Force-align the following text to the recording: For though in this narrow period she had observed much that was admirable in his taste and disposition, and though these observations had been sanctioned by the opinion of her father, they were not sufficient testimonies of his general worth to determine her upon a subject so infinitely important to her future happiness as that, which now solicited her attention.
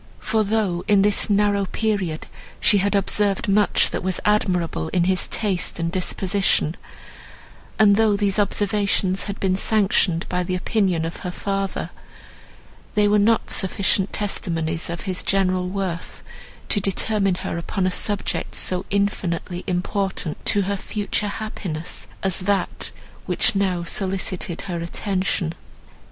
For 0.17 0.43
though 0.43 0.83
in 0.87 1.03
this 1.03 1.29
narrow 1.29 1.65
period 1.65 2.25
she 2.59 2.79
had 2.79 2.95
observed 2.95 3.47
much 3.47 3.91
that 3.91 4.01
was 4.01 4.19
admirable 4.25 4.87
in 4.87 5.03
his 5.03 5.27
taste 5.27 5.77
and 5.77 5.91
disposition, 5.91 6.73
and 7.77 7.95
though 7.95 8.15
these 8.17 8.39
observations 8.39 9.25
had 9.25 9.39
been 9.39 9.55
sanctioned 9.55 10.27
by 10.27 10.41
the 10.41 10.55
opinion 10.55 11.05
of 11.05 11.17
her 11.17 11.29
father, 11.29 11.91
they 12.95 13.07
were 13.07 13.19
not 13.19 13.51
sufficient 13.51 14.11
testimonies 14.11 14.89
of 14.89 15.01
his 15.01 15.21
general 15.21 15.69
worth 15.69 16.23
to 16.69 16.81
determine 16.81 17.35
her 17.35 17.59
upon 17.59 17.85
a 17.85 17.91
subject 17.91 18.55
so 18.55 18.85
infinitely 18.89 19.63
important 19.67 20.43
to 20.47 20.63
her 20.63 20.77
future 20.77 21.27
happiness 21.27 22.07
as 22.23 22.39
that, 22.39 22.89
which 23.27 23.53
now 23.53 23.83
solicited 23.83 24.61
her 24.61 24.79
attention. 24.79 25.53